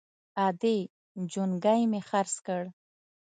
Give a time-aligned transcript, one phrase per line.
[0.45, 0.77] _ادې!
[1.31, 2.63] جونګی مې خرڅ کړ!